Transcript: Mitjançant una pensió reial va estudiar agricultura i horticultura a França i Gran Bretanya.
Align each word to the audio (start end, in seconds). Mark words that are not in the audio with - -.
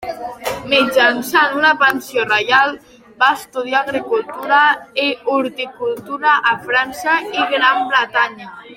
Mitjançant 0.69 1.57
una 1.59 1.73
pensió 1.83 2.23
reial 2.29 2.73
va 3.25 3.29
estudiar 3.41 3.83
agricultura 3.83 4.65
i 5.07 5.07
horticultura 5.37 6.37
a 6.55 6.59
França 6.67 7.19
i 7.41 7.49
Gran 7.57 7.89
Bretanya. 7.95 8.55